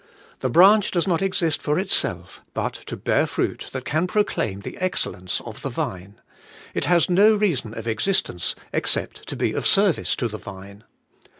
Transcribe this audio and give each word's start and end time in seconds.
The 0.39 0.49
branch 0.49 0.89
does 0.89 1.07
not 1.07 1.21
exist 1.21 1.61
for 1.61 1.77
itself, 1.77 2.41
but 2.55 2.73
to 2.73 2.97
bear 2.97 3.27
fruit 3.27 3.67
that 3.71 3.85
can 3.85 4.07
proclaim 4.07 4.61
the 4.61 4.75
excellence 4.79 5.39
of 5.41 5.61
the 5.61 5.69
vine: 5.69 6.19
it 6.73 6.85
has 6.85 7.07
no 7.07 7.35
reason 7.35 7.77
of 7.77 7.87
existence 7.87 8.55
except 8.73 9.27
to 9.27 9.35
be 9.35 9.53
of 9.53 9.67
service 9.67 10.15
to 10.15 10.27
the 10.27 10.39
vine. 10.39 10.85